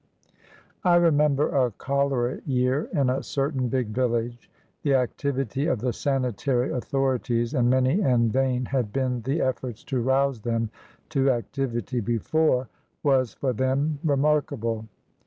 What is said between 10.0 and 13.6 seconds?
rouse them to activity before) was, for